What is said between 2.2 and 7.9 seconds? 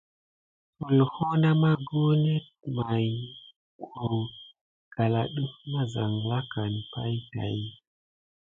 net maye dukua kala def mazalakane pay tät de.